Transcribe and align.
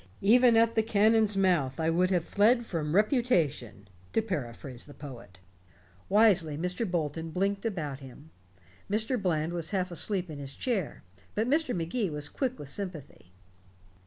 Even 0.23 0.57
at 0.57 0.73
the 0.73 0.81
cannon's 0.81 1.37
mouth 1.37 1.79
I 1.79 1.91
would 1.91 2.09
have 2.09 2.25
fled 2.25 2.65
from 2.65 2.95
reputation, 2.95 3.87
to 4.13 4.21
paraphrase 4.23 4.85
the 4.85 4.95
poet." 4.95 5.37
Wisely 6.09 6.57
Professor 6.57 6.87
Bolton 6.87 7.29
blinked 7.29 7.65
about 7.67 7.99
him. 7.99 8.31
Mr. 8.89 9.21
Bland 9.21 9.53
was 9.53 9.69
half 9.69 9.91
asleep 9.91 10.27
in 10.31 10.39
his 10.39 10.55
chair, 10.55 11.03
but 11.35 11.47
Mr. 11.47 11.75
Magee 11.75 12.09
was 12.09 12.29
quick 12.29 12.57
with 12.57 12.69
sympathy. 12.69 13.31